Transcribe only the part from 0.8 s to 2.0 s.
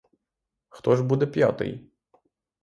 ж буде п'ятий?